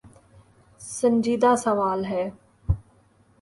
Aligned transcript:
سنجیدہ 0.81 1.51
سوال 1.63 2.05
ہے۔ 2.05 2.23